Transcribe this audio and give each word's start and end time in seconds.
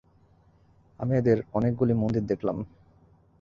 আমি 0.99 1.13
এদের 1.17 1.37
অনেকগুলি 1.53 1.93
মন্দির 1.93 2.23
দেখলাম। 2.25 2.57